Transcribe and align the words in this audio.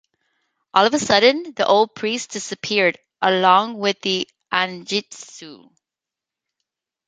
All 0.73 0.87
of 0.87 0.95
a 0.95 0.97
sudden 0.99 1.53
the 1.55 1.67
old 1.67 1.93
priest 1.93 2.31
disappeared 2.31 2.97
along 3.21 3.77
with 3.77 4.01
the 4.01 4.27
"anjitsu". 4.51 5.69